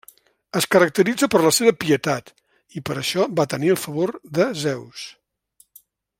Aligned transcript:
Es 0.59 0.67
caracteritza 0.75 1.27
per 1.33 1.41
la 1.43 1.51
seva 1.57 1.73
pietat, 1.83 2.33
i 2.79 2.83
per 2.91 2.97
això 3.03 3.29
va 3.41 3.49
tenir 3.55 3.71
el 3.75 3.81
favor 3.85 4.15
de 4.39 4.49
Zeus. 4.65 5.05